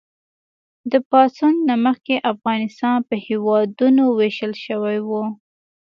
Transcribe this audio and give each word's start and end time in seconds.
د 0.91 0.93
پاڅون 1.09 1.53
نه 1.69 1.75
مخکې 1.85 2.15
افغانستان 2.31 2.97
په 3.09 3.15
هېوادونو 3.25 4.03
ویشل 4.19 4.53
شوی 4.65 4.97
و. 5.07 5.09